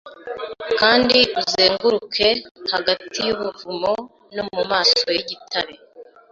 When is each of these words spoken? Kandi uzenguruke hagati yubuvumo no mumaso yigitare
Kandi 0.79 1.19
uzenguruke 1.41 2.27
hagati 2.71 3.17
yubuvumo 3.27 3.93
no 4.35 4.43
mumaso 4.55 5.05
yigitare 5.15 5.73